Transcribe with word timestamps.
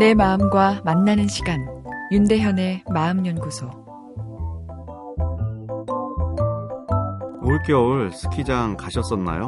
내 0.00 0.14
마음과 0.14 0.80
만나는 0.82 1.28
시간 1.28 1.84
윤대현의 2.10 2.84
마음연구소 2.88 3.68
올겨울 7.42 8.10
스키장 8.10 8.78
가셨었나요? 8.78 9.46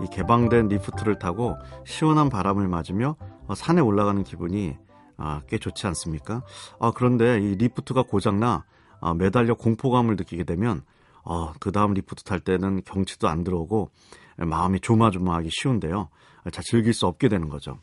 이 0.00 0.06
개방된 0.06 0.68
리프트를 0.68 1.18
타고 1.18 1.56
시원한 1.84 2.28
바람을 2.28 2.68
맞으며 2.68 3.16
산에 3.56 3.80
올라가는 3.80 4.22
기분이 4.22 4.76
아, 5.16 5.42
꽤 5.48 5.58
좋지 5.58 5.84
않습니까? 5.88 6.44
아, 6.78 6.92
그런데 6.94 7.40
이 7.40 7.56
리프트가 7.56 8.04
고장나 8.04 8.66
아, 9.00 9.14
매달려 9.14 9.54
공포감을 9.54 10.14
느끼게 10.14 10.44
되면 10.44 10.82
어, 11.24 11.52
그 11.58 11.72
다음 11.72 11.92
리프트 11.94 12.22
탈 12.22 12.38
때는 12.38 12.82
경치도 12.84 13.26
안 13.26 13.42
들어오고 13.42 13.90
마음이 14.36 14.78
조마조마하기 14.78 15.48
쉬운데요. 15.50 16.08
잘 16.52 16.62
즐길 16.62 16.94
수 16.94 17.08
없게 17.08 17.28
되는 17.28 17.48
거죠. 17.48 17.80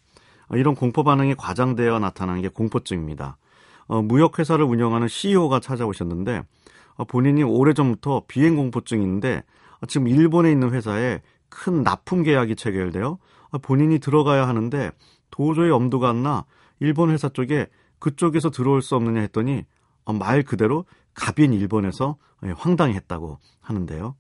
어, 0.50 0.58
이런 0.58 0.76
공포 0.76 1.04
반응이 1.04 1.36
과장되어 1.36 2.00
나타나는 2.00 2.42
게 2.42 2.48
공포증입니다. 2.50 3.38
어, 3.88 4.02
무역회사를 4.02 4.66
운영하는 4.66 5.08
CEO가 5.08 5.60
찾아오셨는데 5.60 6.44
어, 6.96 7.04
본인이 7.06 7.44
오래전부터 7.44 8.24
비행 8.28 8.56
공포증이 8.56 9.04
있는데 9.04 9.44
어, 9.82 9.86
지금 9.86 10.08
일본에 10.08 10.52
있는 10.52 10.72
회사에 10.72 11.22
큰 11.50 11.84
납품 11.84 12.24
계약이 12.24 12.56
체결되어 12.56 13.18
어, 13.52 13.58
본인이 13.60 14.00
들어가야 14.00 14.48
하는데 14.48 14.92
도저히 15.32 15.70
엄두가 15.70 16.10
안 16.10 16.24
나 16.24 16.46
일본 16.80 17.10
회사 17.12 17.30
쪽에 17.30 17.68
그쪽에서 18.00 18.50
들어올 18.50 18.82
수 18.82 18.96
없느냐 18.96 19.22
했더니 19.22 19.64
어, 20.06 20.14
말 20.14 20.44
그대로 20.44 20.86
갑인 21.14 21.54
일본에서 21.54 22.18
예, 22.46 22.52
황당했다고 22.52 23.40
하는데요. 23.62 24.16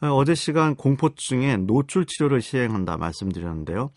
어, 0.00 0.06
어제 0.06 0.34
시간 0.34 0.74
공포증의 0.76 1.58
노출 1.58 2.06
치료를 2.06 2.40
시행한다 2.40 2.96
말씀드렸는데요. 2.96 3.90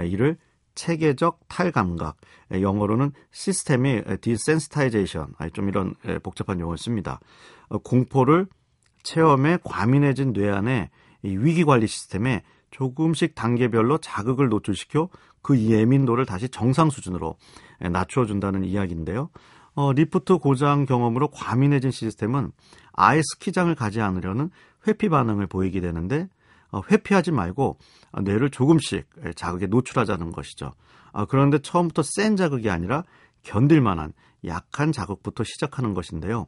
예, 0.00 0.06
이를 0.06 0.36
체계적 0.78 1.40
탈감각, 1.48 2.16
예, 2.54 2.62
영어로는 2.62 3.10
systematic 3.32 4.02
desensitization, 4.20 5.34
좀 5.52 5.68
이런 5.68 5.94
복잡한 6.22 6.60
용어를 6.60 6.78
씁니다. 6.78 7.18
어, 7.68 7.78
공포를 7.78 8.46
체험에 9.02 9.58
과민해진 9.64 10.32
뇌 10.32 10.50
안에 10.50 10.90
위기 11.22 11.64
관리 11.64 11.88
시스템에 11.88 12.44
조금씩 12.70 13.34
단계별로 13.34 13.98
자극을 13.98 14.48
노출시켜 14.48 15.08
그 15.42 15.58
예민도를 15.58 16.26
다시 16.26 16.48
정상 16.48 16.90
수준으로 16.90 17.36
낮춰준다는 17.80 18.64
이야기인데요. 18.64 19.30
어, 19.74 19.92
리프트 19.92 20.38
고장 20.38 20.86
경험으로 20.86 21.28
과민해진 21.28 21.90
시스템은 21.90 22.52
아예 22.92 23.20
스키장을 23.22 23.74
가지 23.74 24.00
않으려는 24.00 24.50
회피 24.86 25.08
반응을 25.08 25.46
보이게 25.48 25.80
되는데 25.80 26.28
어, 26.28 26.37
회피하지 26.90 27.32
말고 27.32 27.78
뇌를 28.22 28.50
조금씩 28.50 29.08
자극에 29.34 29.66
노출하자는 29.66 30.32
것이죠. 30.32 30.72
어, 31.12 31.24
그런데 31.26 31.58
처음부터 31.58 32.02
센 32.02 32.36
자극이 32.36 32.70
아니라 32.70 33.04
견딜 33.42 33.80
만한 33.80 34.12
약한 34.44 34.92
자극부터 34.92 35.44
시작하는 35.44 35.94
것인데요. 35.94 36.46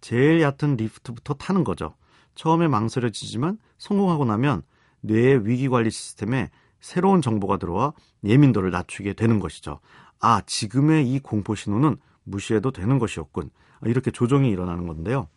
제일 0.00 0.40
얕은 0.40 0.76
리프트부터 0.76 1.34
타는 1.34 1.64
거죠. 1.64 1.94
처음에 2.34 2.68
망설여지지만 2.68 3.58
성공하고 3.78 4.24
나면 4.24 4.62
뇌의 5.00 5.46
위기 5.46 5.68
관리 5.68 5.90
시스템에 5.90 6.50
새로운 6.80 7.22
정보가 7.22 7.58
들어와 7.58 7.92
예민도를 8.24 8.70
낮추게 8.70 9.14
되는 9.14 9.38
것이죠. 9.38 9.80
아, 10.20 10.40
지금의 10.46 11.08
이 11.10 11.18
공포 11.20 11.54
신호는 11.54 11.96
무시해도 12.24 12.70
되는 12.70 12.98
것이었군. 12.98 13.50
이렇게 13.84 14.10
조정이 14.10 14.50
일어나는 14.50 14.86
건데요. 14.86 15.28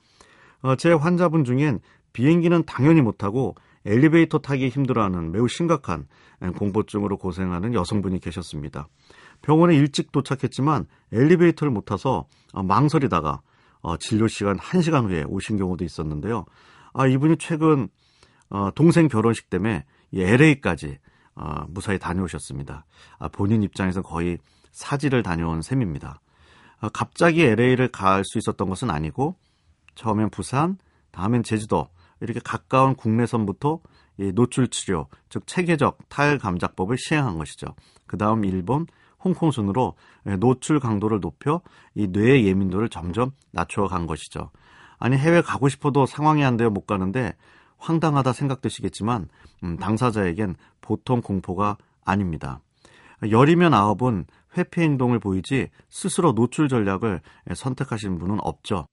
어, 0.62 0.76
제 0.76 0.92
환자분 0.92 1.44
중엔 1.44 1.80
비행기는 2.14 2.64
당연히 2.66 3.02
못하고 3.02 3.56
엘리베이터 3.86 4.40
타기 4.40 4.70
힘들어하는 4.70 5.32
매우 5.32 5.48
심각한 5.48 6.08
공포증으로 6.58 7.18
고생하는 7.18 7.74
여성분이 7.74 8.20
계셨습니다. 8.20 8.88
병원에 9.42 9.76
일찍 9.76 10.12
도착했지만 10.12 10.88
엘리베이터를 11.12 11.72
못 11.72 11.86
타서 11.86 12.26
어, 12.54 12.64
망설이다가 12.64 13.42
어, 13.82 13.98
진료 13.98 14.28
시간 14.28 14.58
1시간 14.58 15.08
후에 15.08 15.24
오신 15.28 15.58
경우도 15.58 15.84
있었는데요. 15.84 16.46
아, 16.94 17.06
이분이 17.06 17.38
최근 17.38 17.90
동생 18.74 19.08
결혼식 19.08 19.50
때문에 19.50 19.86
LA까지 20.14 21.00
무사히 21.68 22.00
다녀오셨습니다. 22.00 22.86
아, 23.20 23.28
본인 23.28 23.64
입장에서 23.64 24.02
거의 24.02 24.38
사지를 24.72 25.24
다녀온 25.24 25.62
셈입니다. 25.62 26.22
어, 26.82 26.90
갑자기 26.90 27.44
LA를 27.44 27.90
갈 27.90 28.24
수 28.24 28.38
있었던 28.38 28.68
것은 28.68 28.90
아니고 28.90 29.36
처음엔 29.96 30.30
부산, 30.30 30.78
다음엔 31.12 31.44
제주도 31.44 31.88
이렇게 32.26 32.40
가까운 32.44 32.96
국내선부터 32.96 33.80
노출 34.34 34.68
치료, 34.68 35.08
즉 35.30 35.46
체계적 35.48 36.10
탈 36.10 36.38
감작법을 36.38 36.98
시행한 36.98 37.38
것이죠. 37.38 37.68
그 38.08 38.18
다음 38.18 38.46
일본, 38.46 38.88
홍콩 39.24 39.52
순으로 39.52 39.96
노출 40.40 40.80
강도를 40.80 41.20
높여 41.20 41.62
이 41.96 42.08
뇌의 42.08 42.46
예민도를 42.46 42.90
점점 42.90 43.32
낮춰 43.52 43.86
간 43.88 44.08
것이죠. 44.08 44.52
아니 45.00 45.18
해외 45.18 45.42
가고 45.42 45.70
싶어도 45.70 46.06
상황이 46.06 46.44
안 46.44 46.58
되어 46.58 46.70
못 46.70 46.86
가는데 46.86 47.36
황당하다 47.78 48.34
생각되시겠지만 48.34 49.28
음, 49.64 49.78
당사자에겐 49.78 50.56
보통 50.82 51.22
공포가 51.22 51.78
아닙니다. 52.04 52.62
열이면 53.30 53.74
아홉은 53.74 54.26
회피 54.58 54.82
행동을 54.82 55.20
보이지 55.20 55.70
스스로 55.90 56.34
노출 56.34 56.70
전략을 56.70 57.22
선택하시는 57.54 58.18
분은 58.18 58.40
없죠. 58.42 58.88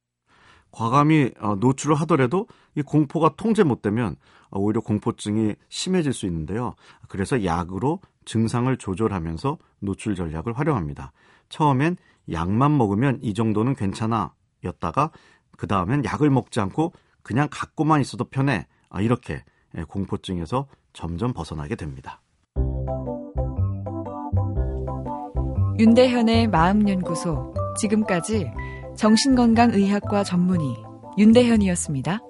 과감히 0.72 1.30
어, 1.38 1.54
노출을 1.54 1.94
하더라도 1.96 2.48
이 2.74 2.82
공포가 2.82 3.34
통제 3.36 3.62
못 3.62 3.82
되면 3.82 4.16
오히려 4.50 4.80
공포증이 4.80 5.54
심해질 5.68 6.12
수 6.12 6.26
있는데요. 6.26 6.74
그래서 7.08 7.44
약으로 7.44 8.00
증상을 8.24 8.74
조절하면서 8.76 9.58
노출 9.80 10.14
전략을 10.14 10.58
활용합니다. 10.58 11.12
처음엔 11.48 11.96
약만 12.30 12.76
먹으면 12.76 13.18
이 13.22 13.34
정도는 13.34 13.74
괜찮아 13.74 14.32
였다가 14.64 15.10
그 15.56 15.66
다음엔 15.66 16.04
약을 16.04 16.30
먹지 16.30 16.60
않고 16.60 16.92
그냥 17.22 17.48
갖고만 17.50 18.00
있어도 18.00 18.24
편해 18.24 18.66
아, 18.88 19.00
이렇게 19.00 19.44
공포증에서 19.88 20.66
점점 20.92 21.32
벗어나게 21.32 21.76
됩니다. 21.76 22.20
윤대현의 25.78 26.48
마음연구소 26.48 27.54
지금까지 27.78 28.52
정신건강의학과 28.96 30.24
전문의 30.24 30.68
윤대현이었습니다. 31.18 32.20